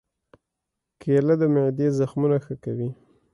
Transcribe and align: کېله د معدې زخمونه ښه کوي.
کېله 1.01 1.35
د 1.41 1.43
معدې 1.53 1.87
زخمونه 1.99 2.37
ښه 2.45 2.55
کوي. 2.63 2.89